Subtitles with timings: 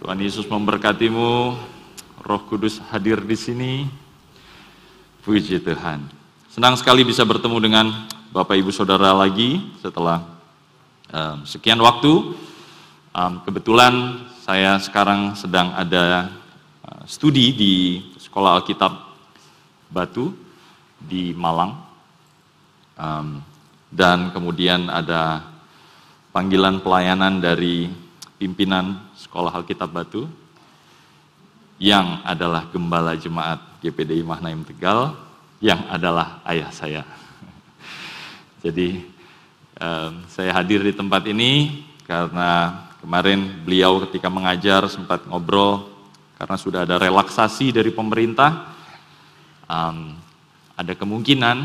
[0.00, 1.60] Tuhan Yesus memberkatimu,
[2.24, 3.84] Roh Kudus hadir di sini.
[5.20, 6.08] Puji Tuhan.
[6.48, 10.24] Senang sekali bisa bertemu dengan Bapak Ibu Saudara lagi setelah
[11.12, 12.32] um, sekian waktu.
[13.12, 16.32] Um, kebetulan saya sekarang sedang ada
[16.80, 17.74] uh, studi di
[18.16, 18.96] Sekolah Alkitab
[19.92, 20.32] Batu
[20.96, 21.76] di Malang.
[22.96, 23.44] Um,
[23.92, 25.44] dan kemudian ada
[26.32, 28.08] panggilan pelayanan dari
[28.40, 30.24] pimpinan Sekolah Alkitab Batu
[31.76, 35.12] yang adalah gembala jemaat GPDI Mahnaim Tegal
[35.60, 37.04] yang adalah ayah saya.
[38.64, 39.04] Jadi
[40.28, 45.88] saya hadir di tempat ini karena kemarin beliau ketika mengajar sempat ngobrol
[46.40, 48.72] karena sudah ada relaksasi dari pemerintah.
[50.80, 51.56] Ada kemungkinan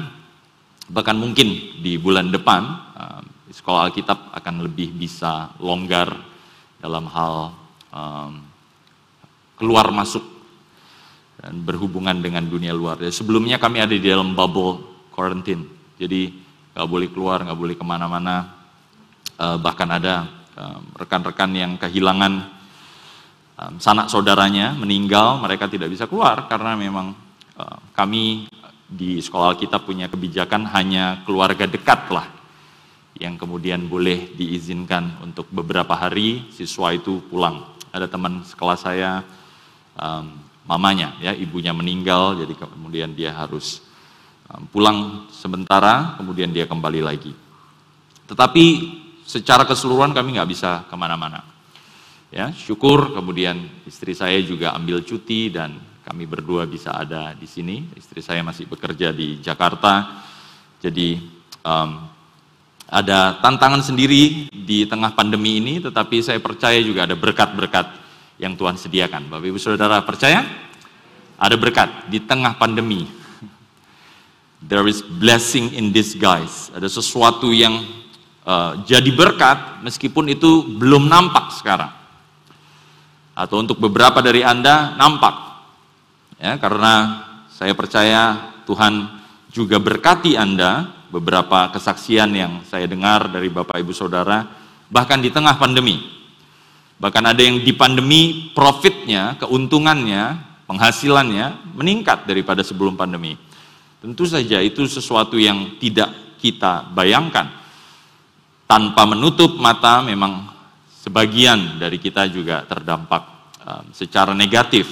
[0.91, 2.67] bahkan mungkin di bulan depan
[3.51, 6.34] sekolah Alkitab akan lebih bisa longgar
[6.85, 7.49] dalam hal
[7.89, 8.45] um,
[9.57, 10.21] keluar masuk
[11.41, 13.01] dan berhubungan dengan dunia luar.
[13.01, 15.65] Jadi sebelumnya kami ada di dalam bubble quarantine,
[15.97, 16.29] jadi
[16.77, 18.53] nggak boleh keluar, nggak boleh ke mana-mana.
[19.35, 20.31] Uh, bahkan ada
[20.95, 22.47] rekan-rekan um, yang kehilangan
[23.59, 27.11] um, sanak saudaranya meninggal, mereka tidak bisa keluar karena memang
[27.57, 28.47] uh, kami
[28.85, 32.34] di sekolah kita punya kebijakan hanya keluarga dekat lah
[33.15, 37.63] yang kemudian boleh diizinkan untuk beberapa hari siswa itu pulang.
[37.95, 39.23] Ada teman sekelas saya,
[39.95, 40.35] um,
[40.67, 43.79] mamanya ya ibunya meninggal, jadi kemudian dia harus
[44.51, 47.31] um, pulang sementara, kemudian dia kembali lagi.
[48.27, 48.65] Tetapi
[49.23, 51.41] secara keseluruhan kami nggak bisa ke mana-mana.
[52.35, 57.95] Ya, syukur kemudian istri saya juga ambil cuti dan kami berdua bisa ada di sini.
[57.95, 60.19] Istri saya masih bekerja di Jakarta,
[60.83, 61.21] jadi
[61.63, 62.14] um,
[62.85, 67.89] ada tantangan sendiri di tengah pandemi ini, tetapi saya percaya juga ada berkat-berkat
[68.37, 69.31] yang Tuhan sediakan.
[69.31, 70.45] Bapak Ibu Saudara percaya?
[71.35, 73.09] Ada berkat di tengah pandemi.
[74.63, 76.71] There is blessing in disguise.
[76.71, 77.85] Ada sesuatu yang
[78.47, 81.91] uh, jadi berkat meskipun itu belum nampak sekarang.
[83.35, 85.35] Atau untuk beberapa dari Anda nampak.
[86.39, 89.11] Ya, karena saya percaya Tuhan
[89.51, 94.45] juga berkati Anda beberapa kesaksian yang saya dengar dari Bapak Ibu Saudara,
[94.89, 96.01] bahkan di tengah pandemi.
[96.95, 103.35] Bahkan ada yang di pandemi profitnya, keuntungannya, penghasilannya meningkat daripada sebelum pandemi.
[103.99, 107.51] Tentu saja itu sesuatu yang tidak kita bayangkan.
[108.65, 110.49] Tanpa menutup mata memang
[111.05, 113.23] sebagian dari kita juga terdampak
[113.61, 114.89] um, secara negatif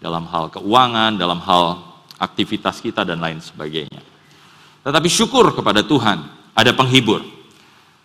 [0.00, 1.80] dalam hal keuangan, dalam hal
[2.20, 4.15] aktivitas kita dan lain sebagainya.
[4.86, 6.22] Tetapi syukur kepada Tuhan,
[6.54, 7.26] ada penghibur.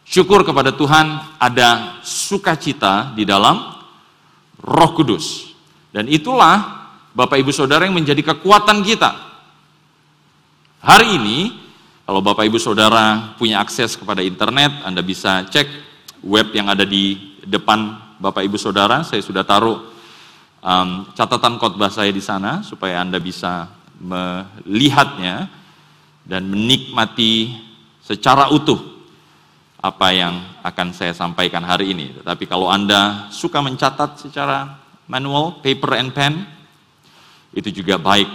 [0.02, 3.78] Syukur kepada Tuhan, ada sukacita di dalam
[4.66, 5.54] Roh Kudus.
[5.94, 9.14] Dan itulah Bapak Ibu Saudara yang menjadi kekuatan kita.
[10.82, 11.54] Hari ini,
[12.10, 15.70] kalau Bapak Ibu Saudara punya akses kepada internet, Anda bisa cek
[16.26, 19.06] web yang ada di depan Bapak Ibu Saudara.
[19.06, 19.86] Saya sudah taruh
[20.66, 23.70] um, catatan khotbah saya di sana supaya Anda bisa
[24.02, 25.61] melihatnya
[26.26, 27.58] dan menikmati
[28.02, 28.78] secara utuh
[29.82, 32.14] apa yang akan saya sampaikan hari ini.
[32.22, 34.78] Tetapi kalau Anda suka mencatat secara
[35.10, 36.46] manual, paper and pen,
[37.52, 38.30] itu juga baik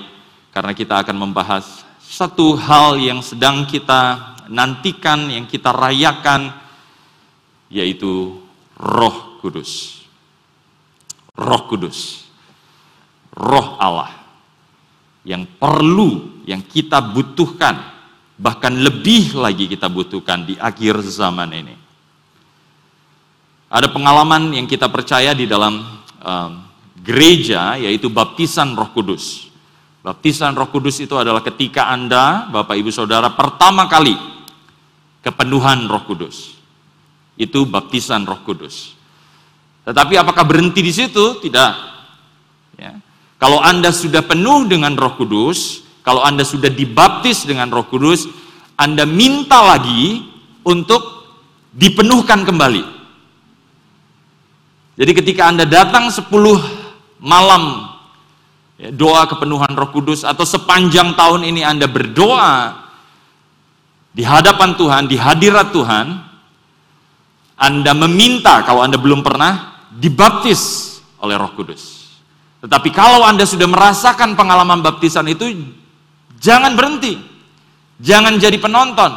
[0.51, 6.51] karena kita akan membahas satu hal yang sedang kita nantikan, yang kita rayakan,
[7.71, 8.43] yaitu
[8.79, 10.03] Roh Kudus.
[11.37, 12.27] Roh Kudus,
[13.37, 14.26] Roh Allah
[15.27, 17.75] yang perlu yang kita butuhkan,
[18.39, 21.75] bahkan lebih lagi kita butuhkan di akhir zaman ini.
[23.67, 25.83] Ada pengalaman yang kita percaya di dalam
[26.23, 26.53] um,
[27.03, 29.51] gereja, yaitu baptisan Roh Kudus.
[30.07, 34.15] Baptisan Roh Kudus itu adalah ketika Anda, Bapak Ibu Saudara, pertama kali
[35.27, 36.55] kepenuhan Roh Kudus.
[37.35, 38.95] Itu baptisan Roh Kudus.
[39.83, 41.43] Tetapi apakah berhenti di situ?
[41.43, 41.73] Tidak.
[42.79, 42.95] Ya.
[43.37, 48.25] Kalau Anda sudah penuh dengan Roh Kudus, kalau Anda sudah dibaptis dengan Roh Kudus,
[48.81, 50.25] Anda minta lagi
[50.65, 51.03] untuk
[51.77, 52.97] dipenuhkan kembali.
[54.97, 56.25] Jadi ketika Anda datang 10
[57.21, 57.93] malam
[58.81, 62.87] ya, doa kepenuhan Roh Kudus atau sepanjang tahun ini Anda berdoa
[64.17, 66.07] di hadapan Tuhan, di hadirat Tuhan,
[67.61, 72.06] Anda meminta kalau Anda belum pernah dibaptis oleh Roh Kudus.
[72.67, 75.47] Tetapi kalau Anda sudah merasakan pengalaman baptisan itu
[76.43, 77.17] Jangan berhenti.
[78.03, 79.09] Jangan jadi penonton.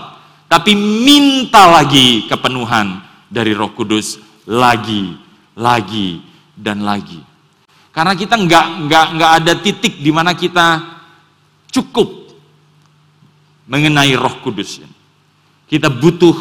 [0.49, 4.21] Tapi minta lagi kepenuhan dari roh kudus.
[4.49, 5.13] Lagi,
[5.57, 6.21] lagi,
[6.57, 7.21] dan lagi.
[7.93, 10.81] Karena kita nggak nggak nggak ada titik di mana kita
[11.69, 12.07] cukup
[13.69, 14.81] mengenai Roh Kudus.
[15.69, 16.33] Kita butuh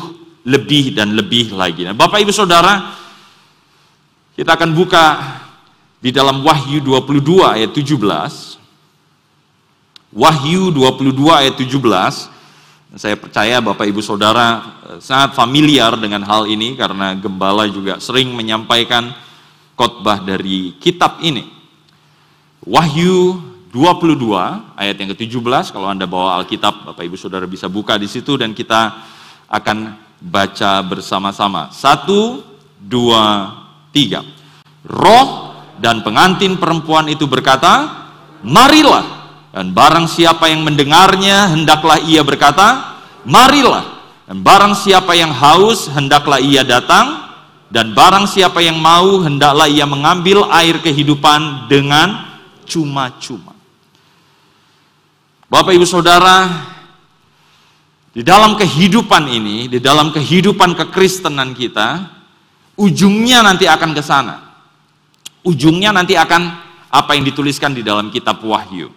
[0.48, 1.84] lebih dan lebih lagi.
[1.84, 2.96] Nah, Bapak Ibu Saudara,
[4.32, 5.04] kita akan buka
[5.98, 7.98] di dalam Wahyu 22 ayat 17.
[10.14, 12.94] Wahyu 22 ayat 17.
[12.96, 18.32] Saya percaya Bapak Ibu Saudara eh, sangat familiar dengan hal ini karena gembala juga sering
[18.32, 19.12] menyampaikan
[19.76, 21.44] khotbah dari kitab ini.
[22.64, 23.38] Wahyu
[23.70, 24.16] 22
[24.74, 28.56] ayat yang ke-17 kalau Anda bawa Alkitab Bapak Ibu Saudara bisa buka di situ dan
[28.56, 28.96] kita
[29.50, 31.68] akan baca bersama-sama.
[31.70, 32.42] Satu,
[32.80, 33.54] dua,
[33.92, 34.24] tiga.
[34.88, 37.86] Roh dan pengantin perempuan itu berkata,
[38.42, 39.18] marilah.
[39.54, 43.98] Dan barang siapa yang mendengarnya, hendaklah ia berkata, marilah.
[44.28, 47.30] Dan barang siapa yang haus, hendaklah ia datang.
[47.70, 52.26] Dan barang siapa yang mau, hendaklah ia mengambil air kehidupan dengan
[52.68, 53.56] cuma-cuma.
[55.48, 56.44] Bapak ibu saudara,
[58.12, 62.08] di dalam kehidupan ini, di dalam kehidupan kekristenan kita,
[62.76, 64.47] ujungnya nanti akan ke sana.
[65.48, 66.42] Ujungnya nanti akan
[66.92, 68.92] apa yang dituliskan di dalam kitab Wahyu.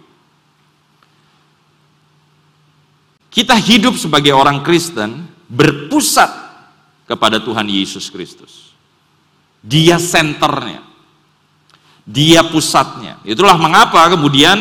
[3.32, 6.28] Kita hidup sebagai orang Kristen berpusat
[7.08, 8.76] kepada Tuhan Yesus Kristus.
[9.64, 10.84] Dia senternya.
[12.04, 13.24] Dia pusatnya.
[13.24, 14.60] Itulah mengapa kemudian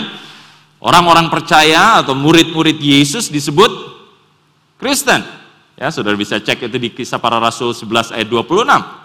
[0.79, 3.71] orang-orang percaya atau murid-murid Yesus disebut
[4.79, 5.27] Kristen.
[5.75, 9.00] Ya, saudara bisa cek itu di kisah para rasul 11 ayat 26.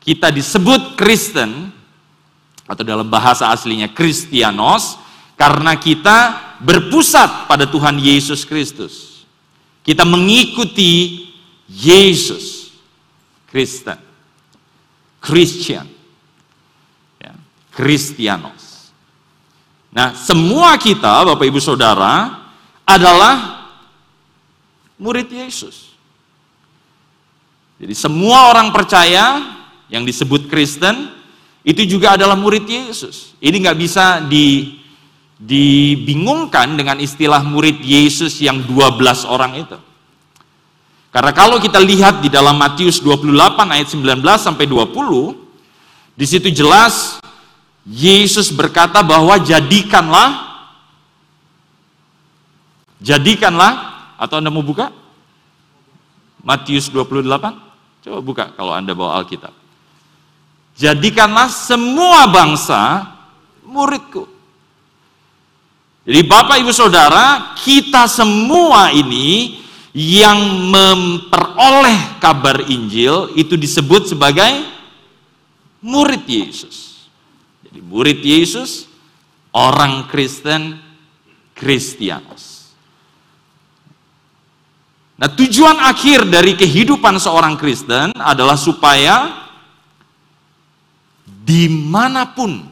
[0.00, 1.68] Kita disebut Kristen
[2.64, 4.96] atau dalam bahasa aslinya Kristianos
[5.36, 9.24] karena kita berpusat pada Tuhan Yesus Kristus.
[9.84, 11.26] Kita mengikuti
[11.68, 12.72] Yesus
[13.48, 13.98] Kristen.
[15.20, 15.84] Christian.
[17.20, 17.36] Ya,
[17.74, 18.94] Kristianos.
[19.90, 22.46] Nah, semua kita Bapak Ibu Saudara
[22.86, 23.66] adalah
[24.96, 25.90] murid Yesus.
[27.80, 29.40] Jadi semua orang percaya
[29.90, 31.10] yang disebut Kristen
[31.66, 33.36] itu juga adalah murid Yesus.
[33.42, 34.78] Ini nggak bisa di
[35.40, 39.78] dibingungkan dengan istilah murid Yesus yang 12 orang itu.
[41.10, 43.34] Karena kalau kita lihat di dalam Matius 28
[43.66, 47.18] ayat 19 sampai 20, di situ jelas
[47.88, 50.50] Yesus berkata bahwa jadikanlah
[53.00, 54.92] jadikanlah atau Anda mau buka?
[56.44, 57.24] Matius 28?
[58.04, 59.52] Coba buka kalau Anda bawa Alkitab.
[60.80, 63.04] Jadikanlah semua bangsa
[63.68, 64.24] muridku.
[66.08, 69.60] Jadi Bapak Ibu Saudara, kita semua ini
[69.92, 70.40] yang
[70.72, 74.64] memperoleh kabar Injil itu disebut sebagai
[75.84, 77.04] murid Yesus.
[77.68, 78.88] Jadi murid Yesus,
[79.52, 80.80] orang Kristen,
[81.52, 82.72] Kristianos.
[85.20, 89.49] Nah tujuan akhir dari kehidupan seorang Kristen adalah supaya
[91.50, 92.62] di mana pun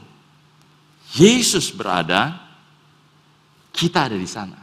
[1.18, 2.38] Yesus berada,
[3.74, 4.54] kita ada di sana.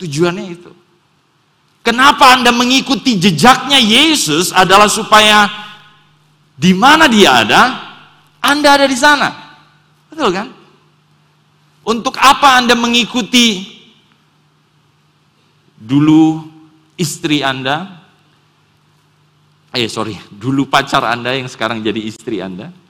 [0.00, 0.72] Tujuannya itu.
[1.84, 5.52] Kenapa Anda mengikuti jejaknya Yesus adalah supaya
[6.56, 7.62] di mana dia ada,
[8.40, 9.28] Anda ada di sana.
[10.08, 10.48] Betul kan?
[11.84, 13.68] Untuk apa Anda mengikuti
[15.76, 16.40] dulu
[16.96, 18.00] istri Anda?
[19.76, 22.85] Eh sorry, dulu pacar Anda yang sekarang jadi istri Anda.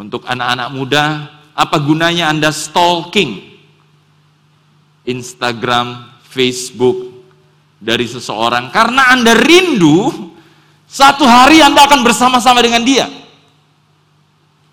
[0.00, 1.04] Untuk anak-anak muda,
[1.52, 3.52] apa gunanya Anda stalking
[5.04, 7.28] Instagram, Facebook
[7.76, 10.32] dari seseorang karena Anda rindu
[10.88, 13.12] satu hari Anda akan bersama-sama dengan dia.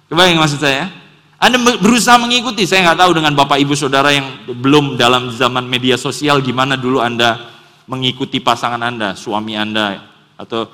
[0.07, 0.87] Kebayang maksud saya?
[1.35, 5.99] Anda berusaha mengikuti, saya nggak tahu dengan Bapak Ibu Saudara yang belum dalam zaman media
[5.99, 7.51] sosial gimana dulu Anda
[7.83, 10.07] mengikuti pasangan Anda, suami Anda,
[10.39, 10.71] atau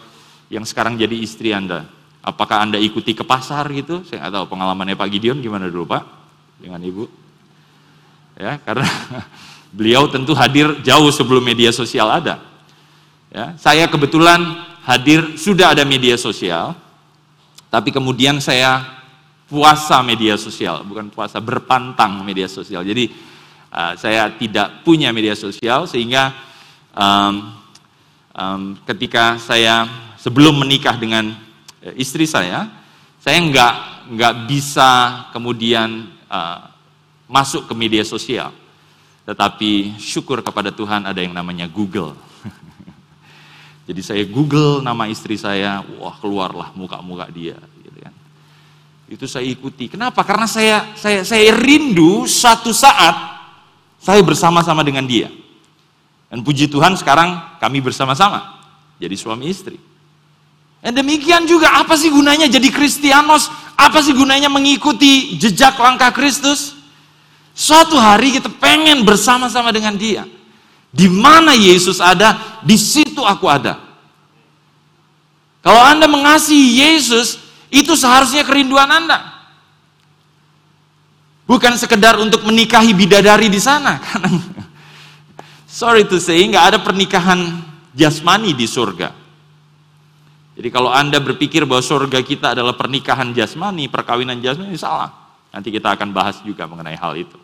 [0.54, 2.03] yang sekarang jadi istri Anda.
[2.24, 4.08] Apakah Anda ikuti ke pasar gitu?
[4.08, 6.04] Saya nggak tahu pengalamannya Pak Gideon gimana dulu Pak
[6.64, 7.06] dengan Ibu.
[8.40, 8.88] Ya, karena
[9.74, 12.38] Beliau tentu hadir jauh sebelum media sosial ada.
[13.34, 14.46] Ya, saya kebetulan
[14.86, 16.78] hadir sudah ada media sosial,
[17.74, 18.86] tapi kemudian saya
[19.50, 22.86] puasa media sosial, bukan puasa berpantang media sosial.
[22.86, 23.10] Jadi
[23.74, 26.30] uh, saya tidak punya media sosial sehingga
[26.94, 27.58] um,
[28.38, 29.90] um, ketika saya
[30.22, 31.34] sebelum menikah dengan
[31.96, 32.72] istri saya,
[33.20, 33.74] saya nggak
[34.14, 34.90] nggak bisa
[35.32, 36.60] kemudian uh,
[37.28, 38.52] masuk ke media sosial.
[39.24, 42.16] Tetapi syukur kepada Tuhan ada yang namanya Google.
[43.88, 47.56] Jadi saya Google nama istri saya, wah keluarlah muka-muka dia.
[49.14, 49.92] Itu saya ikuti.
[49.92, 50.26] Kenapa?
[50.26, 53.14] Karena saya saya saya rindu suatu saat
[54.02, 55.30] saya bersama-sama dengan dia.
[56.32, 58.64] Dan puji Tuhan sekarang kami bersama-sama
[58.98, 59.78] jadi suami istri.
[60.84, 63.48] Dan demikian juga apa sih gunanya jadi Kristianos?
[63.80, 66.76] Apa sih gunanya mengikuti jejak langkah Kristus?
[67.56, 70.28] Suatu hari kita pengen bersama-sama dengan dia.
[70.92, 73.80] Di mana Yesus ada, di situ aku ada.
[75.64, 77.40] Kalau Anda mengasihi Yesus,
[77.72, 79.24] itu seharusnya kerinduan Anda.
[81.48, 84.04] Bukan sekedar untuk menikahi bidadari di sana.
[85.80, 87.64] sorry to say, nggak ada pernikahan
[87.96, 89.23] jasmani di surga.
[90.54, 95.10] Jadi kalau Anda berpikir bahwa surga kita adalah pernikahan jasmani, perkawinan jasmani, salah.
[95.50, 97.38] Nanti kita akan bahas juga mengenai hal itu.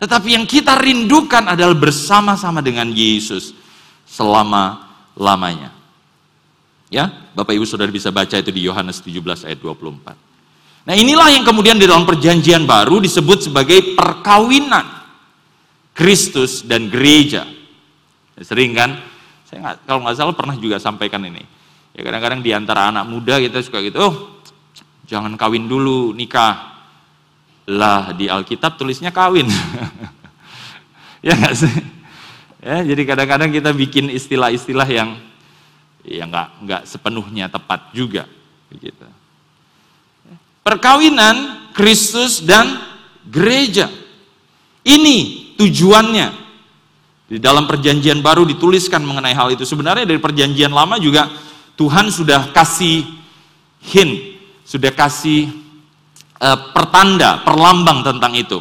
[0.00, 3.54] Tetapi yang kita rindukan adalah bersama-sama dengan Yesus
[4.08, 5.70] selama-lamanya.
[6.90, 10.30] Ya, Bapak Ibu Saudara bisa baca itu di Yohanes 17 ayat 24.
[10.90, 14.82] Nah, inilah yang kemudian di dalam perjanjian baru disebut sebagai perkawinan
[15.94, 17.46] Kristus dan gereja.
[18.40, 18.98] Sering kan,
[19.46, 21.59] saya nggak, kalau nggak salah pernah juga sampaikan ini.
[21.94, 24.14] Ya kadang-kadang di antara anak muda kita suka gitu, oh
[25.10, 26.70] jangan kawin dulu, nikah.
[27.70, 29.46] Lah di Alkitab tulisnya kawin.
[31.26, 31.74] ya nggak sih?
[32.60, 35.16] Ya, jadi kadang-kadang kita bikin istilah-istilah yang
[36.04, 38.28] ya nggak nggak sepenuhnya tepat juga
[38.68, 39.04] begitu.
[40.60, 42.78] Perkawinan Kristus dan
[43.26, 43.88] gereja.
[44.84, 45.18] Ini
[45.56, 46.28] tujuannya.
[47.30, 49.62] Di dalam perjanjian baru dituliskan mengenai hal itu.
[49.62, 51.30] Sebenarnya dari perjanjian lama juga
[51.80, 53.08] Tuhan sudah kasih
[53.80, 54.36] hint,
[54.68, 55.48] sudah kasih
[56.36, 58.60] uh, pertanda, perlambang tentang itu.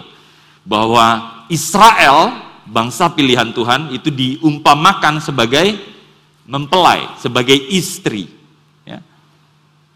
[0.64, 2.32] Bahwa Israel,
[2.64, 6.00] bangsa pilihan Tuhan, itu diumpamakan sebagai
[6.50, 8.26] mempelai sebagai istri
[8.82, 8.98] ya.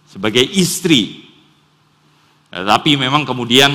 [0.06, 1.26] sebagai istri
[2.54, 3.74] tapi memang kemudian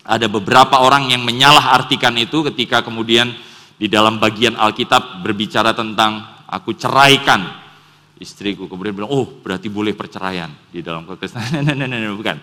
[0.00, 3.36] ada beberapa orang yang menyalah artikan itu ketika kemudian
[3.76, 7.63] di dalam bagian Alkitab berbicara tentang aku ceraikan
[8.18, 8.70] istriku.
[8.70, 11.64] Kemudian bilang oh berarti boleh perceraian di dalam kekristenan.
[12.20, 12.36] Bukan.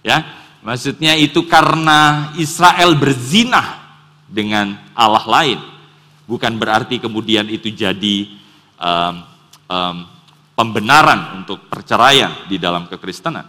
[0.00, 0.24] Ya
[0.64, 3.98] maksudnya itu karena Israel berzinah
[4.28, 5.60] dengan Allah lain.
[6.30, 8.30] Bukan berarti kemudian itu jadi
[8.78, 9.14] um,
[9.66, 9.96] um,
[10.54, 13.48] pembenaran untuk perceraian di dalam kekristenan.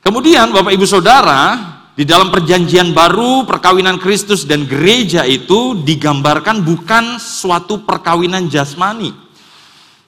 [0.00, 1.54] Kemudian Bapak Ibu Saudara,
[2.00, 9.12] di dalam perjanjian baru perkawinan Kristus dan gereja itu digambarkan bukan suatu perkawinan jasmani.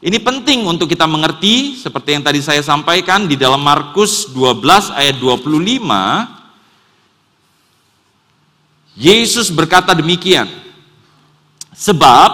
[0.01, 5.21] Ini penting untuk kita mengerti seperti yang tadi saya sampaikan di dalam Markus 12 ayat
[5.21, 6.33] 25
[8.97, 10.49] Yesus berkata demikian,
[11.77, 12.31] Sebab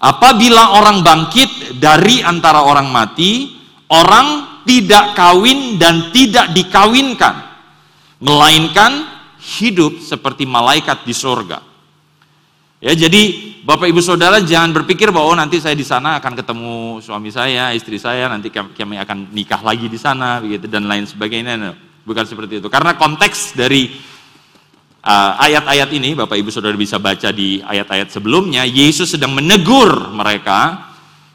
[0.00, 3.52] apabila orang bangkit dari antara orang mati,
[3.92, 7.53] orang tidak kawin dan tidak dikawinkan,
[8.18, 9.06] melainkan
[9.58, 11.62] hidup seperti malaikat di sorga.
[12.84, 16.74] Ya, jadi Bapak Ibu Saudara jangan berpikir bahwa oh, nanti saya di sana akan ketemu
[17.00, 21.72] suami saya, istri saya, nanti kami akan nikah lagi di sana, begitu dan lain sebagainya.
[22.04, 22.68] Bukan seperti itu.
[22.68, 23.88] Karena konteks dari
[25.04, 30.08] Ah, ayat-ayat uh, ini Bapak Ibu Saudara bisa baca di ayat-ayat sebelumnya Yesus sedang menegur
[30.08, 30.80] mereka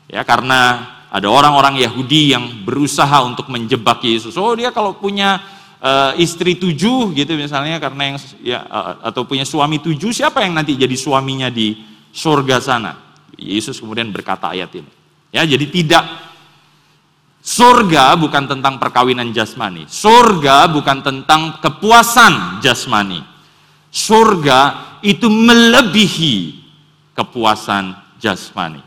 [0.10, 4.34] ya karena ada orang-orang Yahudi yang berusaha untuk menjebak Yesus.
[4.42, 5.38] Oh dia kalau punya
[5.84, 10.56] uh, istri tujuh gitu misalnya karena yang ya uh, atau punya suami tujuh siapa yang
[10.56, 11.80] nanti jadi suaminya di
[12.12, 12.92] surga sana?
[13.40, 14.92] Yesus kemudian berkata ayat ini.
[15.32, 16.04] Ya jadi tidak
[17.40, 19.88] surga bukan tentang perkawinan jasmani.
[19.88, 23.40] Surga bukan tentang kepuasan jasmani
[23.90, 24.60] surga
[25.02, 26.62] itu melebihi
[27.18, 28.82] kepuasan jasmani.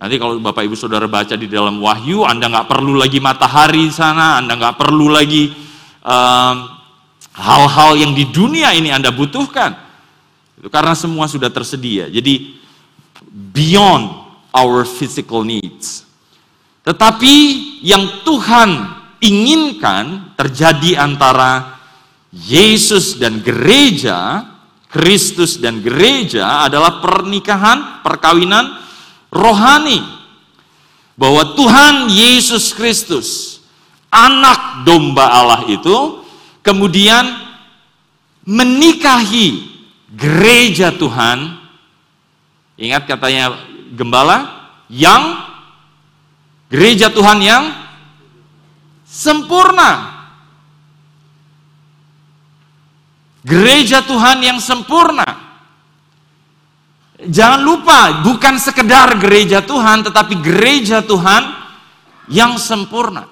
[0.00, 3.92] Nanti kalau Bapak Ibu Saudara baca di dalam Wahyu, Anda nggak perlu lagi matahari di
[3.92, 5.52] sana, Anda nggak perlu lagi
[7.36, 9.76] hal-hal um, yang di dunia ini Anda butuhkan.
[10.56, 12.08] Itu karena semua sudah tersedia.
[12.08, 12.56] Jadi
[13.28, 14.08] beyond
[14.56, 16.08] our physical needs.
[16.80, 17.36] Tetapi
[17.84, 18.70] yang Tuhan
[19.20, 21.76] inginkan terjadi antara
[22.32, 24.48] Yesus dan gereja,
[24.88, 28.88] Kristus dan gereja adalah pernikahan, perkawinan
[29.32, 30.02] rohani.
[31.16, 33.60] Bahwa Tuhan Yesus Kristus,
[34.08, 36.24] anak domba Allah itu,
[36.64, 37.28] kemudian
[38.44, 39.68] menikahi
[40.10, 41.60] gereja Tuhan.
[42.80, 43.52] Ingat katanya
[43.92, 44.48] gembala,
[44.88, 45.44] yang
[46.72, 47.64] gereja Tuhan yang
[49.04, 50.18] sempurna.
[53.44, 55.49] Gereja Tuhan yang sempurna.
[57.20, 61.52] Jangan lupa, bukan sekedar gereja Tuhan, tetapi gereja Tuhan
[62.32, 63.28] yang sempurna.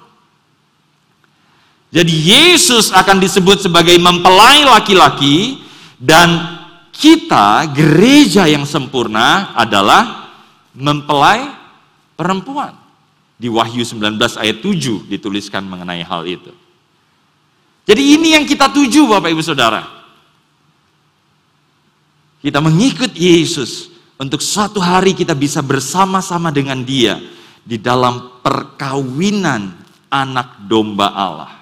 [1.89, 5.65] Jadi Yesus akan disebut sebagai mempelai laki-laki
[5.97, 6.61] dan
[6.93, 10.29] kita gereja yang sempurna adalah
[10.77, 11.49] mempelai
[12.13, 12.77] perempuan.
[13.41, 16.53] Di Wahyu 19 ayat 7 dituliskan mengenai hal itu.
[17.89, 19.98] Jadi ini yang kita tuju Bapak Ibu Saudara.
[22.39, 27.19] Kita mengikut Yesus untuk suatu hari kita bisa bersama-sama dengan dia
[27.67, 29.75] di dalam perkawinan
[30.09, 31.53] anak domba Allah.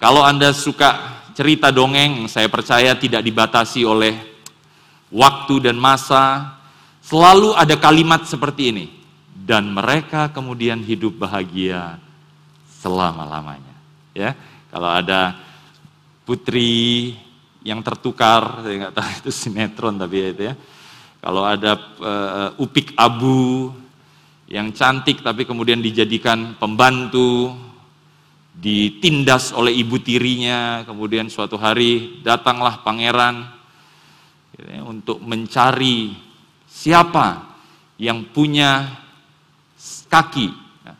[0.00, 4.16] Kalau Anda suka cerita dongeng, saya percaya tidak dibatasi oleh
[5.10, 6.56] waktu dan masa,
[7.04, 8.86] selalu ada kalimat seperti ini
[9.34, 11.98] dan mereka kemudian hidup bahagia
[12.80, 13.76] selama-lamanya.
[14.14, 14.36] Ya,
[14.70, 15.36] kalau ada
[16.24, 17.12] putri
[17.60, 20.54] yang tertukar, saya nggak tahu itu sinetron tapi ya itu ya.
[21.20, 23.68] Kalau ada uh, upik abu
[24.48, 27.52] yang cantik tapi kemudian dijadikan pembantu,
[28.56, 33.46] ditindas oleh ibu tirinya, kemudian suatu hari datanglah pangeran
[34.56, 36.16] ya, untuk mencari
[36.64, 37.56] siapa
[38.00, 38.88] yang punya
[40.08, 40.48] kaki,
[40.88, 40.94] ya.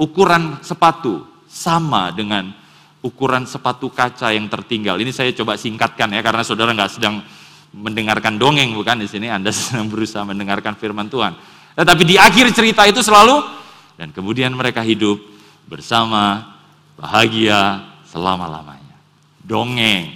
[0.00, 2.52] ukuran sepatu sama dengan
[3.06, 4.98] ukuran sepatu kaca yang tertinggal.
[4.98, 7.22] Ini saya coba singkatkan ya, karena saudara nggak sedang
[7.70, 11.38] mendengarkan dongeng bukan di sini, Anda sedang berusaha mendengarkan firman Tuhan.
[11.78, 13.46] Tetapi di akhir cerita itu selalu
[13.94, 15.22] dan kemudian mereka hidup
[15.70, 16.56] bersama
[16.98, 18.96] bahagia selama-lamanya.
[19.44, 20.10] Dongeng.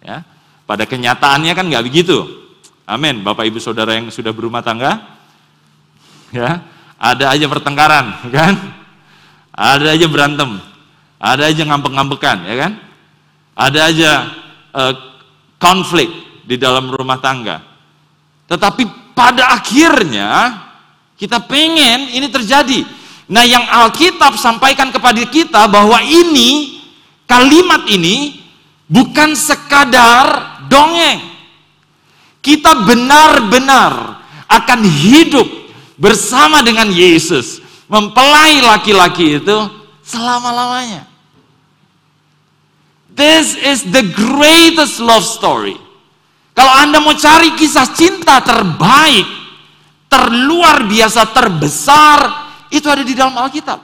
[0.00, 0.24] Ya.
[0.64, 2.24] Pada kenyataannya kan nggak begitu.
[2.86, 3.20] Amin.
[3.26, 4.98] Bapak Ibu Saudara yang sudah berumah tangga,
[6.34, 6.62] ya,
[6.98, 8.54] ada aja pertengkaran, kan?
[9.50, 10.62] Ada aja berantem,
[11.20, 12.72] ada aja ngambek-ngambekan, ya kan?
[13.52, 14.12] Ada aja
[14.72, 14.94] uh,
[15.60, 16.08] konflik
[16.48, 17.60] di dalam rumah tangga.
[18.48, 20.56] Tetapi pada akhirnya
[21.20, 22.88] kita pengen ini terjadi.
[23.28, 26.80] Nah, yang Alkitab sampaikan kepada kita bahwa ini
[27.28, 28.40] kalimat ini
[28.88, 31.20] bukan sekadar dongeng.
[32.40, 35.44] Kita benar-benar akan hidup
[36.00, 39.56] bersama dengan Yesus, mempelai laki-laki itu
[40.00, 41.09] selama-lamanya.
[43.14, 45.76] This is the greatest love story.
[46.54, 49.26] Kalau Anda mau cari kisah cinta terbaik,
[50.10, 52.18] terluar biasa, terbesar,
[52.68, 53.80] itu ada di dalam Alkitab.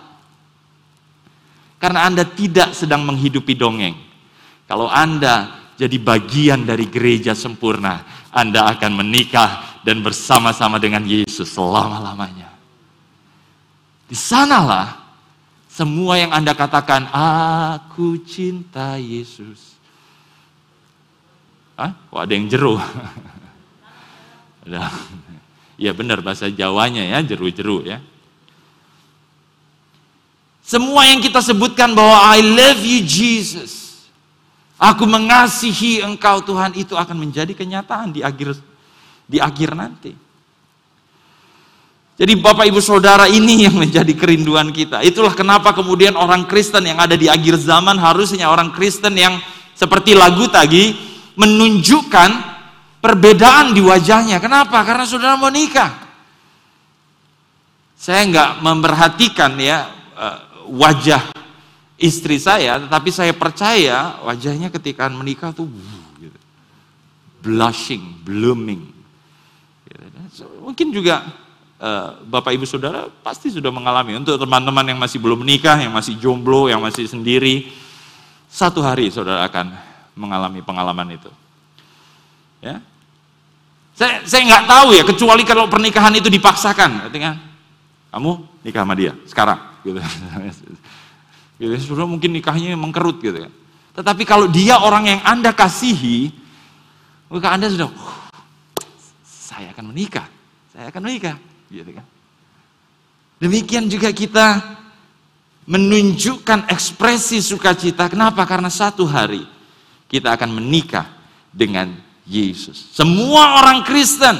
[1.81, 3.97] Karena Anda tidak sedang menghidupi dongeng.
[4.67, 12.51] Kalau Anda jadi bagian dari gereja sempurna, Anda akan menikah dan bersama-sama dengan Yesus selama-lamanya.
[14.11, 15.06] Di sanalah
[15.77, 19.77] semua yang Anda katakan, aku cinta Yesus.
[21.77, 21.93] Hah?
[22.09, 22.81] Kok ada yang jeru?
[25.85, 28.01] ya benar bahasa Jawanya ya, jeru-jeru ya.
[30.65, 34.09] Semua yang kita sebutkan bahwa I love you Jesus.
[34.81, 38.57] Aku mengasihi engkau Tuhan itu akan menjadi kenyataan di akhir
[39.29, 40.17] di akhir nanti.
[42.16, 45.05] Jadi Bapak Ibu Saudara ini yang menjadi kerinduan kita.
[45.05, 49.37] Itulah kenapa kemudian orang Kristen yang ada di akhir zaman harusnya orang Kristen yang
[49.76, 50.96] seperti lagu tadi
[51.37, 52.31] menunjukkan
[53.05, 54.40] perbedaan di wajahnya.
[54.40, 54.81] Kenapa?
[54.81, 55.92] Karena saudara mau nikah.
[58.00, 59.85] Saya nggak memperhatikan ya
[60.16, 60.38] eh,
[60.72, 61.20] wajah
[62.00, 65.68] istri saya, tetapi saya percaya wajahnya ketika menikah tuh
[66.16, 66.38] gitu.
[67.44, 68.96] blushing, blooming,
[70.61, 71.24] Mungkin juga
[72.27, 74.17] Bapak Ibu Saudara pasti sudah mengalami.
[74.17, 77.69] Untuk teman-teman yang masih belum menikah, yang masih jomblo, yang masih sendiri,
[78.49, 79.77] satu hari saudara akan
[80.17, 81.29] mengalami pengalaman itu.
[82.65, 82.81] Ya,
[83.93, 87.37] saya saya nggak tahu ya, kecuali kalau pernikahan itu dipaksakan, kan?
[88.09, 88.31] Kamu
[88.65, 90.01] nikah sama dia sekarang, gitu.
[91.61, 91.73] gitu.
[91.93, 93.53] Sudah mungkin nikahnya mengkerut gitu kan.
[94.01, 96.33] Tetapi kalau dia orang yang anda kasihi,
[97.29, 97.93] maka anda sudah,
[99.25, 100.29] saya akan menikah,
[100.73, 101.37] saya akan menikah,
[101.70, 102.07] gitu kan.
[103.37, 104.62] Demikian juga kita
[105.66, 108.09] menunjukkan ekspresi sukacita.
[108.09, 108.46] Kenapa?
[108.48, 109.44] Karena satu hari
[110.07, 111.05] kita akan menikah
[111.50, 111.92] dengan
[112.24, 112.94] Yesus.
[112.94, 114.35] Semua orang Kristen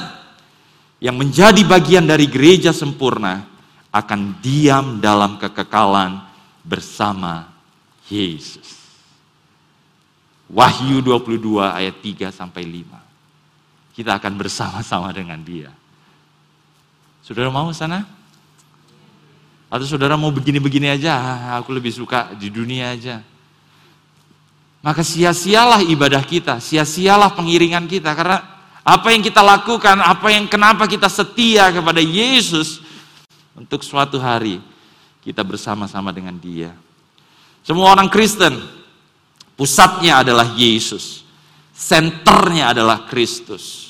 [0.97, 3.45] yang menjadi bagian dari gereja sempurna
[3.93, 6.23] akan diam dalam kekekalan
[6.65, 7.53] bersama
[8.09, 8.75] Yesus.
[10.47, 13.07] Wahyu 22 ayat 3 sampai 5
[13.97, 15.73] kita akan bersama-sama dengan dia.
[17.27, 18.07] Saudara mau sana?
[19.67, 21.19] Atau saudara mau begini-begini aja,
[21.59, 23.19] aku lebih suka di dunia aja.
[24.79, 28.15] Maka sia-sialah ibadah kita, sia-sialah pengiringan kita.
[28.15, 28.39] Karena
[28.79, 32.79] apa yang kita lakukan, apa yang kenapa kita setia kepada Yesus,
[33.57, 34.63] untuk suatu hari
[35.19, 36.71] kita bersama-sama dengan dia.
[37.59, 38.55] Semua orang Kristen,
[39.59, 41.27] pusatnya adalah Yesus.
[41.75, 43.86] Senternya adalah Kristus.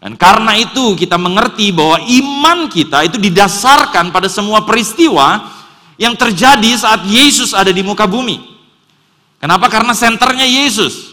[0.00, 5.44] Dan karena itu kita mengerti bahwa iman kita itu didasarkan pada semua peristiwa
[6.00, 8.40] yang terjadi saat Yesus ada di muka bumi.
[9.36, 9.68] Kenapa?
[9.68, 11.12] Karena senternya Yesus.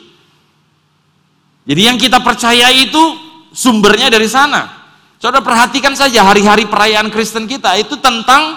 [1.67, 3.19] Jadi yang kita percaya itu
[3.51, 4.71] sumbernya dari sana.
[5.19, 8.55] Saudara perhatikan saja hari-hari perayaan Kristen kita itu tentang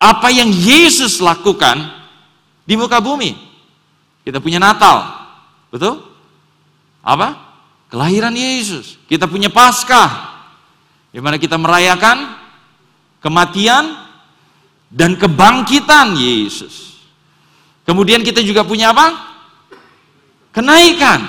[0.00, 1.84] apa yang Yesus lakukan
[2.64, 3.36] di muka bumi.
[4.24, 5.04] Kita punya Natal,
[5.68, 6.00] betul?
[7.04, 7.43] Apa?
[7.94, 8.98] Kelahiran Yesus.
[9.06, 10.34] Kita punya Paskah,
[11.14, 12.34] di mana kita merayakan
[13.22, 13.94] kematian
[14.90, 16.98] dan kebangkitan Yesus.
[17.86, 19.14] Kemudian kita juga punya apa?
[20.50, 21.22] Kenaikan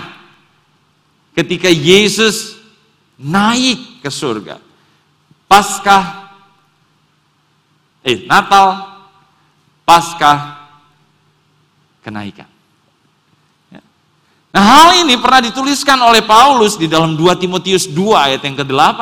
[1.37, 2.57] ketika Yesus
[3.21, 4.57] naik ke surga.
[5.45, 6.33] Paskah,
[8.01, 8.89] eh Natal,
[9.85, 10.65] Paskah,
[12.01, 12.54] kenaikan.
[14.55, 18.99] Nah hal ini pernah dituliskan oleh Paulus di dalam 2 Timotius 2 ayat yang ke-8.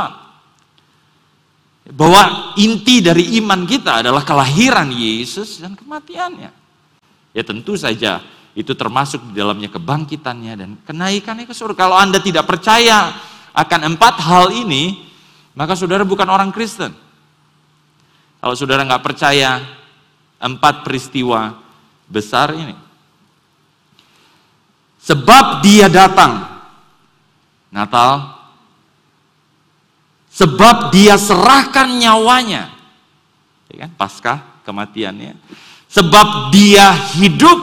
[1.93, 6.49] Bahwa inti dari iman kita adalah kelahiran Yesus dan kematiannya.
[7.37, 8.25] Ya tentu saja
[8.57, 11.85] itu termasuk di dalamnya kebangkitannya dan kenaikannya ke surga.
[11.85, 13.13] Kalau Anda tidak percaya
[13.53, 15.05] akan empat hal ini,
[15.53, 16.97] maka saudara bukan orang Kristen.
[18.41, 19.61] Kalau saudara nggak percaya
[20.41, 21.61] empat peristiwa
[22.09, 22.73] besar ini.
[25.03, 26.47] Sebab dia datang,
[27.75, 28.39] Natal,
[30.31, 32.71] sebab dia serahkan nyawanya,
[33.67, 33.91] ya kan?
[33.99, 35.35] Paskah kematiannya,
[35.91, 37.59] sebab dia hidup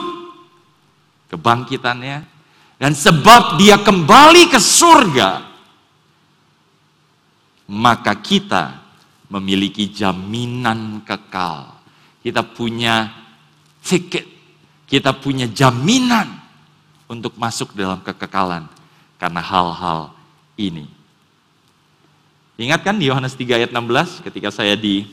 [1.33, 2.29] kebangkitannya,
[2.77, 5.41] dan sebab dia kembali ke surga,
[7.73, 8.85] maka kita
[9.33, 11.73] memiliki jaminan kekal.
[12.21, 13.09] Kita punya
[13.81, 14.29] tiket,
[14.85, 16.40] kita punya jaminan
[17.11, 18.71] untuk masuk dalam kekekalan
[19.19, 20.15] karena hal-hal
[20.55, 20.87] ini.
[22.55, 25.03] Ingat kan di Yohanes 3 ayat 16 ketika saya di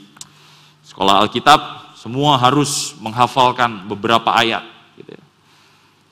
[0.87, 1.58] sekolah Alkitab,
[1.98, 4.62] semua harus menghafalkan beberapa ayat.
[4.94, 5.22] Gitu ya.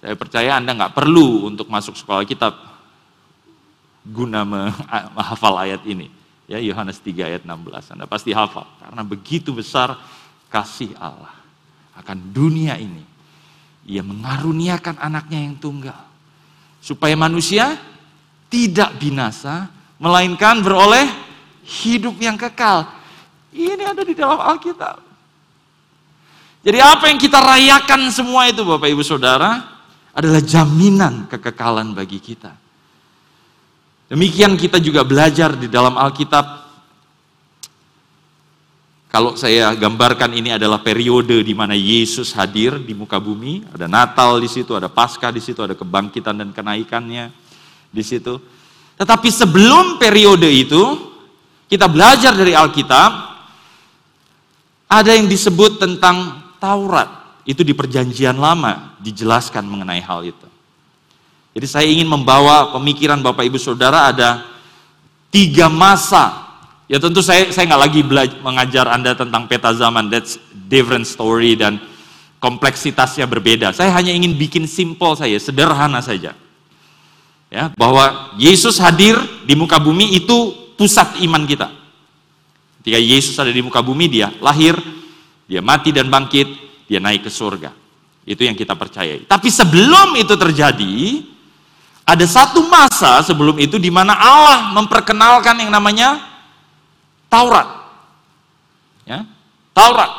[0.03, 2.59] Saya percaya Anda nggak perlu untuk masuk sekolah kitab
[4.03, 6.11] guna menghafal ayat ini.
[6.51, 7.95] Ya Yohanes 3 ayat 16.
[7.95, 9.95] Anda pasti hafal karena begitu besar
[10.51, 11.35] kasih Allah
[11.99, 13.16] akan dunia ini.
[13.87, 15.99] Ia mengaruniakan anaknya yang tunggal
[16.83, 17.79] supaya manusia
[18.51, 19.71] tidak binasa
[20.03, 21.07] melainkan beroleh
[21.63, 22.87] hidup yang kekal.
[23.55, 25.03] Ini ada di dalam Alkitab.
[26.67, 29.77] Jadi apa yang kita rayakan semua itu Bapak Ibu Saudara,
[30.17, 32.57] adalah jaminan kekekalan bagi kita.
[34.09, 36.66] Demikian kita juga belajar di dalam Alkitab.
[39.17, 44.37] Kalau saya gambarkan ini adalah periode di mana Yesus hadir di muka bumi, ada Natal
[44.37, 47.33] di situ, ada Paskah di situ, ada kebangkitan dan kenaikannya
[47.89, 48.37] di situ.
[49.01, 51.17] Tetapi sebelum periode itu,
[51.65, 53.11] kita belajar dari Alkitab,
[54.85, 57.41] ada yang disebut tentang Taurat.
[57.49, 60.49] Itu di perjanjian lama dijelaskan mengenai hal itu.
[61.57, 64.45] Jadi saya ingin membawa pemikiran Bapak Ibu Saudara ada
[65.33, 66.46] tiga masa.
[66.87, 70.39] Ya tentu saya saya nggak lagi belajar, mengajar Anda tentang peta zaman, that's
[70.71, 71.83] different story dan
[72.39, 73.75] kompleksitasnya berbeda.
[73.75, 76.39] Saya hanya ingin bikin simple saya, sederhana saja.
[77.47, 81.71] Ya, bahwa Yesus hadir di muka bumi itu pusat iman kita.
[82.83, 84.79] Ketika Yesus ada di muka bumi, dia lahir,
[85.51, 86.47] dia mati dan bangkit,
[86.87, 87.75] dia naik ke surga.
[88.27, 89.27] Itu yang kita percayai.
[89.27, 91.23] Tapi sebelum itu terjadi,
[92.07, 96.36] ada satu masa sebelum itu di mana Allah memperkenalkan yang namanya
[97.37, 97.69] Taurat.
[99.05, 99.21] Ya,
[99.77, 100.13] Taurat.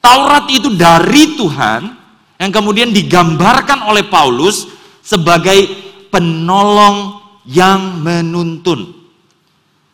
[0.00, 1.92] Taurat itu dari Tuhan
[2.40, 4.72] yang kemudian digambarkan oleh Paulus
[5.04, 5.68] sebagai
[6.08, 8.88] penolong yang menuntun.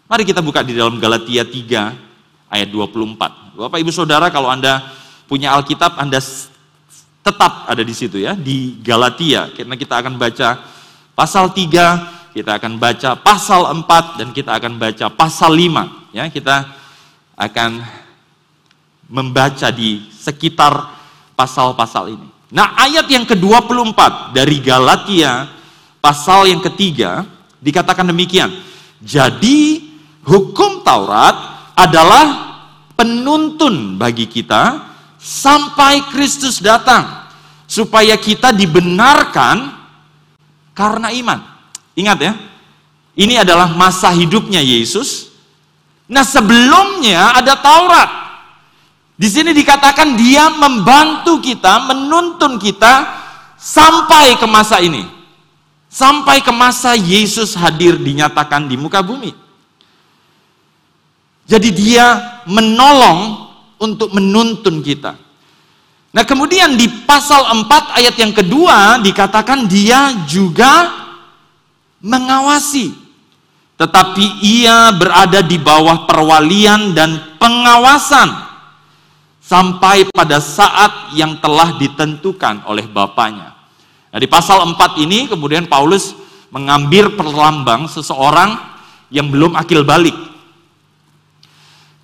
[0.07, 3.59] Mari kita buka di dalam Galatia 3 ayat 24.
[3.59, 4.87] Bapak Ibu Saudara kalau Anda
[5.27, 6.23] punya Alkitab Anda
[7.27, 9.51] tetap ada di situ ya, di Galatia.
[9.51, 10.63] Karena kita akan baca
[11.19, 16.27] pasal 3, kita akan baca pasal 4 dan kita akan baca pasal 5 ya.
[16.33, 16.65] Kita
[17.37, 17.85] akan
[19.13, 20.73] membaca di sekitar
[21.37, 22.29] pasal-pasal ini.
[22.53, 25.49] Nah, ayat yang ke-24 dari Galatia
[26.01, 27.29] pasal yang ketiga
[27.61, 28.49] dikatakan demikian.
[29.05, 29.93] Jadi
[30.25, 31.37] hukum Taurat
[31.77, 32.57] adalah
[32.97, 34.89] penuntun bagi kita
[35.21, 37.29] sampai Kristus datang
[37.69, 39.73] supaya kita dibenarkan
[40.73, 41.52] karena iman.
[41.93, 42.33] Ingat ya,
[43.13, 45.29] ini adalah masa hidupnya Yesus.
[46.09, 48.21] Nah sebelumnya ada Taurat
[49.13, 53.07] Di sini dikatakan dia membantu kita, menuntun kita
[53.55, 55.07] sampai ke masa ini.
[55.87, 59.31] Sampai ke masa Yesus hadir dinyatakan di muka bumi.
[61.47, 63.47] Jadi dia menolong
[63.79, 65.15] untuk menuntun kita.
[66.11, 71.02] Nah kemudian di pasal 4 ayat yang kedua dikatakan dia juga
[72.03, 72.93] mengawasi.
[73.79, 78.31] Tetapi ia berada di bawah perwalian dan pengawasan
[79.43, 83.55] sampai pada saat yang telah ditentukan oleh Bapaknya.
[84.13, 86.15] Nah di pasal 4 ini kemudian Paulus
[86.53, 88.55] mengambil perlambang seseorang
[89.09, 90.15] yang belum akil balik.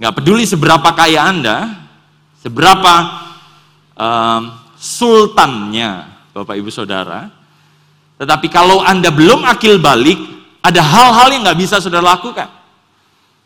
[0.00, 1.78] Nggak peduli seberapa kaya Anda,
[2.40, 2.94] seberapa
[3.94, 4.42] um,
[4.78, 7.28] sultannya Bapak Ibu Saudara,
[8.18, 10.18] tetapi kalau Anda belum akil balik,
[10.58, 12.50] ada hal-hal yang nggak bisa saudara lakukan.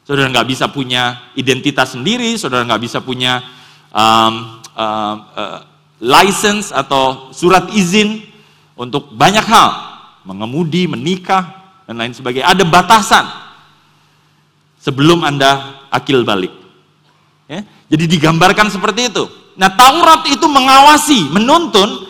[0.03, 3.45] Saudara nggak bisa punya identitas sendiri, saudara nggak bisa punya
[3.93, 5.59] um, uh, uh,
[6.01, 8.25] license atau surat izin
[8.75, 9.71] untuk banyak hal,
[10.25, 12.49] mengemudi, menikah, dan lain sebagainya.
[12.51, 13.29] Ada batasan
[14.81, 16.51] sebelum Anda akil balik.
[17.47, 17.61] Ya?
[17.93, 19.29] Jadi digambarkan seperti itu.
[19.61, 22.09] Nah Taurat itu mengawasi, menuntun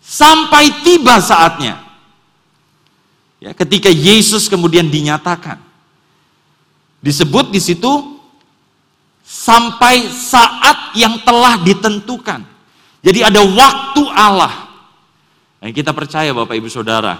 [0.00, 1.89] sampai tiba saatnya.
[3.40, 5.56] Ya, ketika Yesus kemudian dinyatakan.
[7.00, 8.20] Disebut di situ
[9.24, 12.44] sampai saat yang telah ditentukan.
[13.00, 14.68] Jadi ada waktu Allah.
[15.64, 17.16] Dan kita percaya Bapak Ibu Saudara,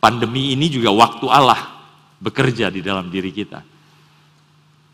[0.00, 1.60] pandemi ini juga waktu Allah
[2.16, 3.60] bekerja di dalam diri kita.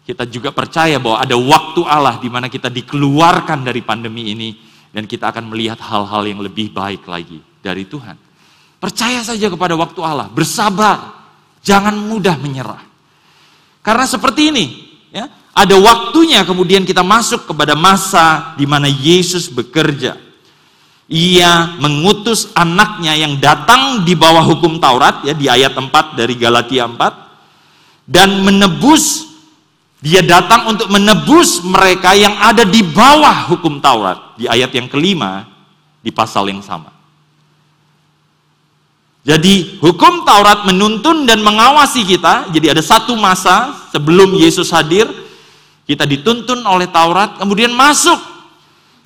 [0.04, 4.58] Kita juga percaya bahwa ada waktu Allah di mana kita dikeluarkan dari pandemi ini
[4.90, 8.23] dan kita akan melihat hal-hal yang lebih baik lagi dari Tuhan.
[8.85, 11.25] Percaya saja kepada waktu Allah, bersabar,
[11.64, 12.85] jangan mudah menyerah.
[13.81, 14.64] Karena seperti ini,
[15.09, 15.25] ya,
[15.57, 20.20] ada waktunya kemudian kita masuk kepada masa di mana Yesus bekerja.
[21.09, 26.85] Ia mengutus anaknya yang datang di bawah hukum Taurat ya di ayat 4 dari Galatia
[26.85, 29.33] 4 dan menebus
[30.05, 35.49] dia datang untuk menebus mereka yang ada di bawah hukum Taurat di ayat yang kelima
[36.05, 36.93] di pasal yang sama.
[39.24, 42.52] Jadi hukum Taurat menuntun dan mengawasi kita.
[42.52, 45.08] Jadi ada satu masa sebelum Yesus hadir,
[45.88, 48.20] kita dituntun oleh Taurat, kemudian masuk.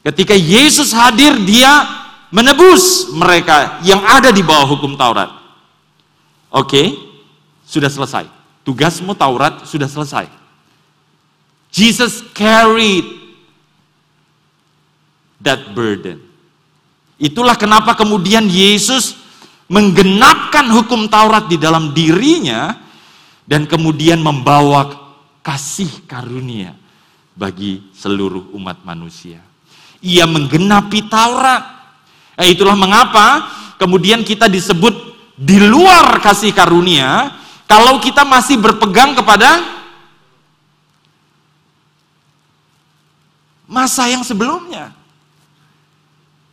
[0.03, 1.87] Ketika Yesus hadir, dia
[2.35, 5.31] menebus mereka yang ada di bawah hukum Taurat.
[6.51, 6.99] Oke,
[7.63, 8.27] sudah selesai.
[8.67, 10.27] Tugasmu Taurat sudah selesai.
[11.71, 13.07] Jesus carried
[15.39, 16.19] that burden.
[17.23, 19.28] Itulah kenapa kemudian Yesus
[19.69, 22.75] menggenapkan hukum Taurat di dalam dirinya
[23.45, 24.89] dan kemudian membawa
[25.45, 26.77] kasih karunia
[27.37, 29.41] bagi seluruh umat manusia.
[30.03, 31.63] Ia menggenapi Taurat.
[32.39, 33.47] Eh, itulah mengapa
[33.79, 34.95] kemudian kita disebut
[35.39, 37.31] di luar kasih karunia
[37.69, 39.63] kalau kita masih berpegang kepada
[43.69, 44.98] masa yang sebelumnya.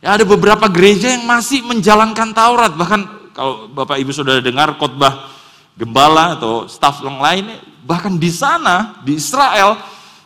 [0.06, 5.34] Ya, ada beberapa gereja yang masih menjalankan Taurat, bahkan kalau Bapak Ibu Saudara dengar khotbah
[5.74, 9.74] gembala atau staf yang lain, bahkan di sana, di Israel,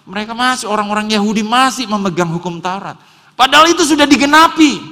[0.04, 3.00] mereka masih, orang-orang Yahudi masih memegang hukum Taurat.
[3.32, 4.84] Padahal itu sudah digenapi.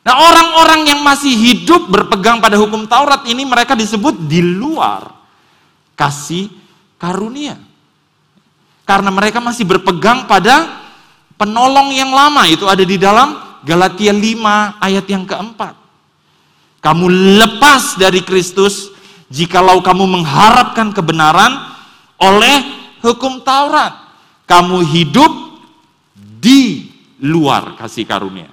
[0.00, 5.12] Nah orang-orang yang masih hidup berpegang pada hukum Taurat ini mereka disebut di luar
[5.92, 6.48] kasih
[6.96, 7.60] karunia.
[8.88, 10.88] Karena mereka masih berpegang pada
[11.36, 15.74] penolong yang lama itu ada di dalam Galatia 5 ayat yang keempat.
[16.78, 17.06] Kamu
[17.38, 18.94] lepas dari Kristus
[19.28, 21.52] jikalau kamu mengharapkan kebenaran
[22.22, 22.56] oleh
[23.02, 23.94] hukum Taurat.
[24.48, 25.32] Kamu hidup
[26.14, 26.88] di
[27.20, 28.48] luar kasih karunia.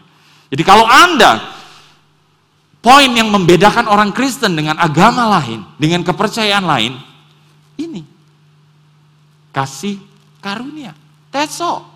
[0.51, 1.39] Jadi kalau Anda
[2.83, 6.93] poin yang membedakan orang Kristen dengan agama lain, dengan kepercayaan lain,
[7.79, 8.03] ini
[9.55, 10.01] kasih
[10.43, 10.91] karunia.
[11.31, 11.94] That's all.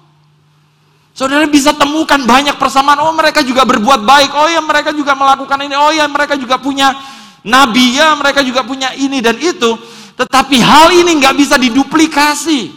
[1.19, 3.03] Saudara bisa temukan banyak persamaan.
[3.03, 4.31] Oh mereka juga berbuat baik.
[4.39, 5.75] Oh ya mereka juga melakukan ini.
[5.75, 6.95] Oh ya mereka juga punya
[7.43, 8.15] nabi ya.
[8.15, 9.75] Mereka juga punya ini dan itu.
[10.15, 12.71] Tetapi hal ini nggak bisa diduplikasi.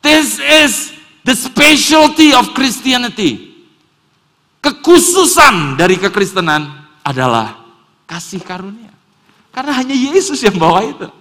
[0.00, 3.60] This is the specialty of Christianity.
[4.64, 6.64] Kekhususan dari kekristenan
[7.04, 7.60] adalah
[8.08, 8.96] kasih karunia.
[9.52, 11.12] Karena hanya Yesus yang bawa itu.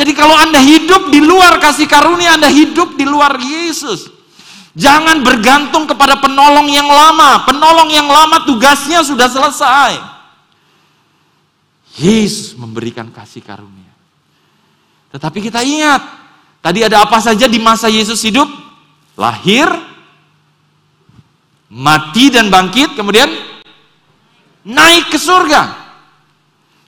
[0.00, 4.19] Jadi kalau Anda hidup di luar kasih karunia, Anda hidup di luar Yesus.
[4.78, 7.42] Jangan bergantung kepada penolong yang lama.
[7.46, 9.98] Penolong yang lama tugasnya sudah selesai.
[11.98, 13.90] Yesus memberikan kasih karunia.
[15.10, 16.00] Tetapi kita ingat,
[16.62, 18.46] tadi ada apa saja di masa Yesus hidup?
[19.20, 19.68] lahir,
[21.68, 23.28] mati dan bangkit, kemudian
[24.64, 25.76] naik ke surga.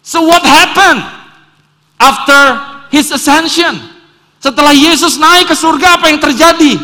[0.00, 1.04] So what happened
[2.00, 2.40] after
[2.88, 3.76] his ascension?
[4.42, 6.74] Setelah Yesus naik ke surga, apa yang terjadi?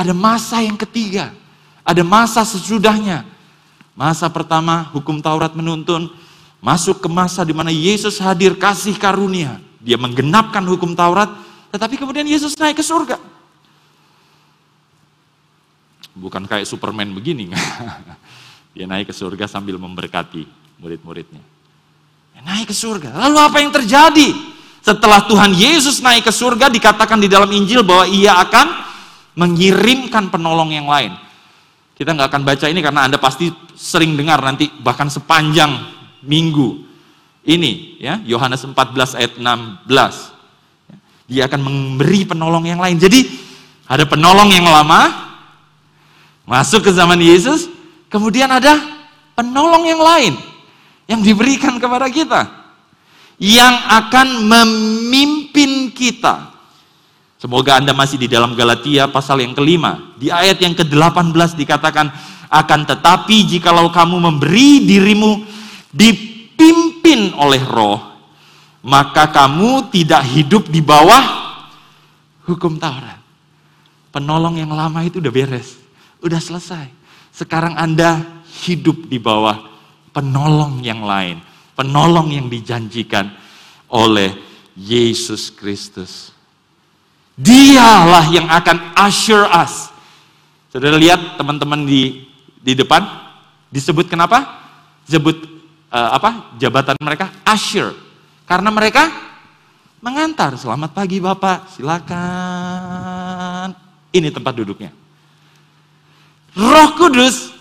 [0.00, 1.28] Ada masa yang ketiga,
[1.84, 3.28] ada masa sesudahnya.
[3.92, 6.08] Masa pertama, hukum Taurat menuntun,
[6.64, 9.60] masuk ke masa di mana Yesus hadir kasih karunia.
[9.76, 11.28] Dia menggenapkan hukum Taurat,
[11.68, 13.20] tetapi kemudian Yesus naik ke surga.
[16.16, 17.52] Bukan kayak Superman begini.
[18.74, 20.48] Dia naik ke surga sambil memberkati
[20.80, 21.44] murid-muridnya.
[22.40, 23.12] Naik ke surga.
[23.28, 24.32] Lalu apa yang terjadi?
[24.80, 28.89] Setelah Tuhan Yesus naik ke surga, dikatakan di dalam Injil bahwa ia akan
[29.40, 31.16] mengirimkan penolong yang lain.
[31.96, 35.72] Kita nggak akan baca ini karena Anda pasti sering dengar nanti bahkan sepanjang
[36.20, 36.84] minggu
[37.44, 39.88] ini ya Yohanes 14 ayat 16.
[41.30, 43.00] Dia akan memberi penolong yang lain.
[43.00, 43.24] Jadi
[43.88, 45.32] ada penolong yang lama
[46.44, 47.70] masuk ke zaman Yesus,
[48.12, 48.76] kemudian ada
[49.38, 50.34] penolong yang lain
[51.08, 52.60] yang diberikan kepada kita
[53.40, 56.49] yang akan memimpin kita.
[57.40, 60.12] Semoga Anda masih di dalam Galatia pasal yang kelima.
[60.20, 62.12] Di ayat yang ke-18 dikatakan,
[62.52, 65.48] akan tetapi jikalau kamu memberi dirimu
[65.88, 67.96] dipimpin oleh roh,
[68.84, 71.24] maka kamu tidak hidup di bawah
[72.44, 73.16] hukum Taurat.
[74.12, 75.80] Penolong yang lama itu udah beres,
[76.20, 76.92] udah selesai.
[77.32, 78.20] Sekarang Anda
[78.68, 79.64] hidup di bawah
[80.12, 81.40] penolong yang lain,
[81.72, 83.32] penolong yang dijanjikan
[83.88, 84.36] oleh
[84.76, 86.39] Yesus Kristus.
[87.40, 89.88] Dialah yang akan assure us.
[90.68, 92.28] Saudara lihat teman-teman di
[92.60, 93.00] di depan
[93.72, 94.60] disebut kenapa?
[95.08, 95.40] Disebut
[95.88, 96.52] uh, apa?
[96.60, 97.96] Jabatan mereka assure.
[98.44, 99.08] Karena mereka
[100.04, 100.52] mengantar.
[100.60, 103.72] Selamat pagi Bapak, silakan.
[104.12, 104.92] Ini tempat duduknya.
[106.60, 107.56] Roh Kudus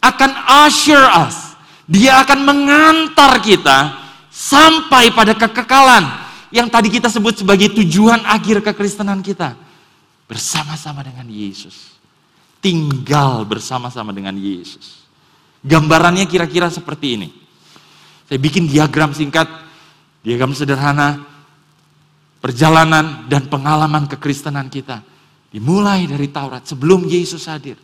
[0.00, 0.30] akan
[0.64, 1.52] assure us.
[1.84, 3.92] Dia akan mengantar kita
[4.32, 9.56] sampai pada kekekalan yang tadi kita sebut sebagai tujuan akhir kekristenan kita.
[10.28, 11.96] Bersama-sama dengan Yesus.
[12.60, 15.04] Tinggal bersama-sama dengan Yesus.
[15.64, 17.28] Gambarannya kira-kira seperti ini.
[18.28, 19.48] Saya bikin diagram singkat,
[20.20, 21.24] diagram sederhana,
[22.44, 25.00] perjalanan dan pengalaman kekristenan kita.
[25.48, 27.80] Dimulai dari Taurat sebelum Yesus hadir.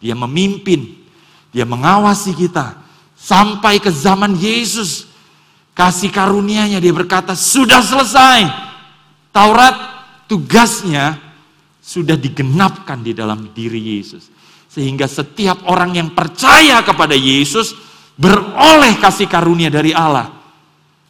[0.00, 1.04] Dia memimpin,
[1.52, 2.80] dia mengawasi kita
[3.12, 5.13] sampai ke zaman Yesus
[5.74, 8.46] kasih karunia-Nya dia berkata, "Sudah selesai."
[9.34, 9.74] Taurat
[10.30, 11.18] tugasnya
[11.82, 14.30] sudah digenapkan di dalam diri Yesus.
[14.70, 17.74] Sehingga setiap orang yang percaya kepada Yesus
[18.16, 20.30] beroleh kasih karunia dari Allah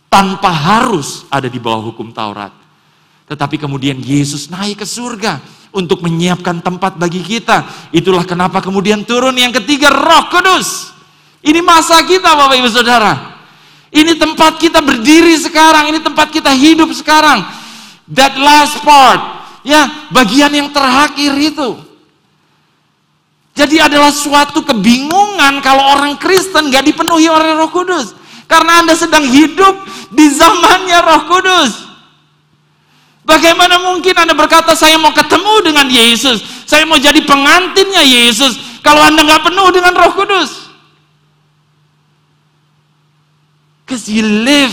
[0.08, 2.52] tanpa harus ada di bawah hukum Taurat.
[3.24, 5.40] Tetapi kemudian Yesus naik ke surga
[5.74, 7.90] untuk menyiapkan tempat bagi kita.
[7.90, 10.92] Itulah kenapa kemudian turun yang ketiga Roh Kudus.
[11.44, 13.33] Ini masa kita Bapak Ibu Saudara.
[13.94, 17.46] Ini tempat kita berdiri sekarang, ini tempat kita hidup sekarang.
[18.10, 19.22] That last part,
[19.62, 21.78] ya, bagian yang terakhir itu.
[23.54, 28.18] Jadi adalah suatu kebingungan kalau orang Kristen gak dipenuhi oleh Roh Kudus.
[28.50, 31.72] Karena Anda sedang hidup di zamannya Roh Kudus.
[33.22, 39.00] Bagaimana mungkin Anda berkata saya mau ketemu dengan Yesus, saya mau jadi pengantinnya Yesus, kalau
[39.00, 40.63] Anda nggak penuh dengan Roh Kudus?
[43.84, 44.72] Because you live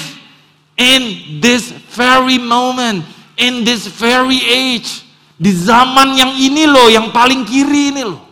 [0.80, 3.04] in this very moment,
[3.36, 5.04] in this very age.
[5.36, 8.24] Di zaman yang ini loh, yang paling kiri ini loh.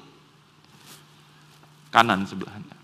[1.92, 2.78] Kanan sebelahnya.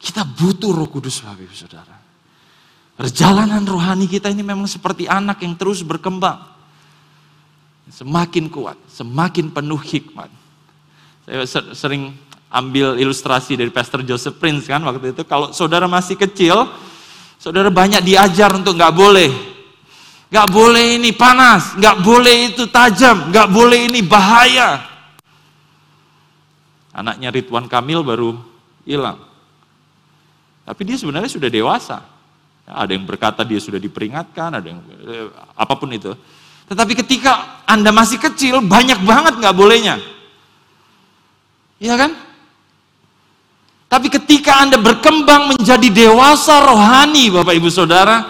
[0.00, 1.96] Kita butuh roh kudus Bapak Ibu Saudara.
[2.98, 6.42] Perjalanan rohani kita ini memang seperti anak yang terus berkembang.
[7.88, 10.28] Semakin kuat, semakin penuh hikmat.
[11.24, 12.12] Saya sering
[12.50, 16.66] ambil ilustrasi dari Pastor Joseph Prince kan waktu itu kalau saudara masih kecil
[17.38, 19.30] saudara banyak diajar untuk nggak boleh.
[20.30, 24.82] Nggak boleh ini panas nggak boleh itu tajam nggak boleh ini bahaya.
[26.90, 28.34] Anaknya Ridwan Kamil baru
[28.82, 29.22] hilang.
[30.66, 31.98] Tapi dia sebenarnya sudah dewasa.
[32.66, 36.14] Ada yang berkata dia sudah diperingatkan ada yang eh, apa pun itu.
[36.70, 39.98] Tetapi ketika anda masih kecil banyak banget nggak bolehnya.
[41.82, 42.29] Iya kan?
[43.90, 48.22] Tapi ketika Anda berkembang menjadi dewasa rohani, Bapak Ibu Saudara,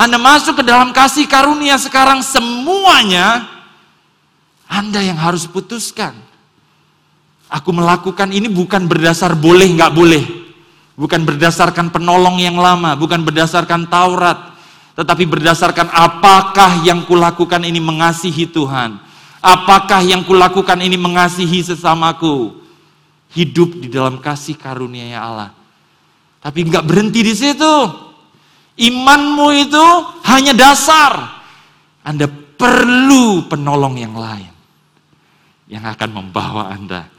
[0.00, 3.44] Anda masuk ke dalam kasih karunia sekarang semuanya
[4.64, 6.16] Anda yang harus putuskan.
[7.52, 10.24] Aku melakukan ini bukan berdasar boleh nggak boleh,
[10.96, 14.56] bukan berdasarkan penolong yang lama, bukan berdasarkan Taurat,
[14.96, 18.96] tetapi berdasarkan apakah yang kulakukan ini mengasihi Tuhan.
[19.44, 22.63] Apakah yang kulakukan ini mengasihi sesamaku.
[23.34, 25.50] Hidup di dalam kasih karunia Allah.
[26.38, 27.74] Tapi nggak berhenti di situ.
[28.78, 29.86] Imanmu itu
[30.26, 31.42] hanya dasar.
[32.06, 34.54] Anda perlu penolong yang lain.
[35.66, 37.10] Yang akan membawa Anda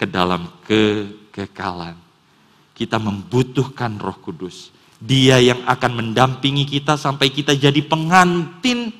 [0.00, 1.96] ke dalam kekekalan.
[2.72, 8.90] Kita membutuhkan roh kudus dia yang akan mendampingi kita sampai kita jadi pengantin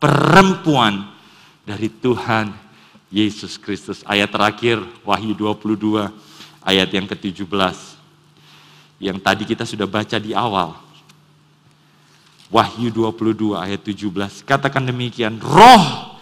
[0.00, 1.12] perempuan
[1.68, 2.65] dari Tuhan
[3.16, 4.04] Yesus Kristus.
[4.04, 6.12] Ayat terakhir Wahyu 22
[6.60, 7.48] ayat yang ke-17.
[9.00, 10.76] Yang tadi kita sudah baca di awal.
[12.52, 14.44] Wahyu 22 ayat 17.
[14.44, 16.14] Katakan demikian, roh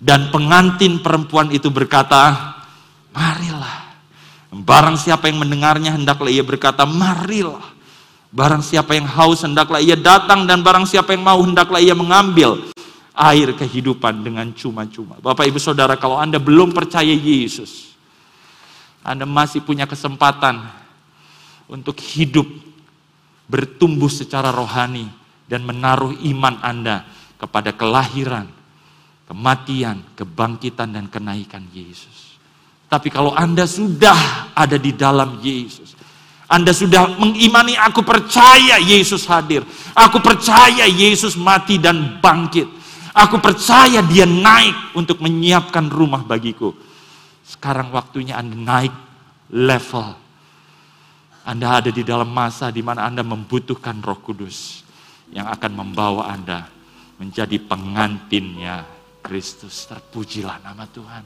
[0.00, 2.56] dan pengantin perempuan itu berkata,
[3.12, 3.92] marilah.
[4.48, 7.76] Barang siapa yang mendengarnya hendaklah ia berkata, marilah.
[8.32, 12.72] Barang siapa yang haus hendaklah ia datang dan barang siapa yang mau hendaklah ia mengambil
[13.18, 15.18] air kehidupan dengan cuma-cuma.
[15.18, 17.98] Bapak Ibu Saudara, kalau Anda belum percaya Yesus,
[19.02, 20.62] Anda masih punya kesempatan
[21.66, 22.46] untuk hidup
[23.50, 25.10] bertumbuh secara rohani
[25.50, 27.02] dan menaruh iman Anda
[27.34, 28.46] kepada kelahiran,
[29.26, 32.38] kematian, kebangkitan dan kenaikan Yesus.
[32.86, 35.98] Tapi kalau Anda sudah ada di dalam Yesus,
[36.48, 39.60] anda sudah mengimani aku percaya Yesus hadir.
[39.92, 42.77] Aku percaya Yesus mati dan bangkit.
[43.18, 46.70] Aku percaya dia naik untuk menyiapkan rumah bagiku.
[47.42, 48.94] Sekarang waktunya Anda naik
[49.50, 50.14] level.
[51.42, 54.86] Anda ada di dalam masa di mana Anda membutuhkan roh kudus.
[55.34, 56.70] Yang akan membawa Anda
[57.18, 58.86] menjadi pengantinnya
[59.18, 59.90] Kristus.
[59.90, 61.24] Terpujilah nama Tuhan.